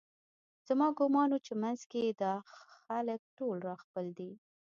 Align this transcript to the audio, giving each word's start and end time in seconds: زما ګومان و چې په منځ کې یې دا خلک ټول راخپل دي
زما 0.67 0.87
ګومان 0.99 1.29
و 1.31 1.37
چې 1.45 1.51
په 1.55 1.59
منځ 1.61 1.79
کې 1.89 1.99
یې 2.05 2.13
دا 2.23 2.33
خلک 2.87 3.21
ټول 3.37 3.55
راخپل 3.69 4.05
دي 4.17 4.31